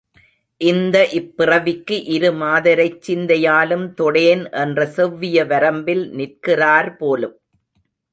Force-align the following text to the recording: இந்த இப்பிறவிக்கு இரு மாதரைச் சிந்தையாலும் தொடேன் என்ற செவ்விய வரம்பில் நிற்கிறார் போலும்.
இந்த 0.61 0.97
இப்பிறவிக்கு 1.11 1.97
இரு 2.07 2.31
மாதரைச் 2.33 2.97
சிந்தையாலும் 3.01 3.85
தொடேன் 3.93 4.49
என்ற 4.53 4.87
செவ்விய 4.95 5.45
வரம்பில் 5.45 6.03
நிற்கிறார் 6.11 6.95
போலும். 6.95 7.35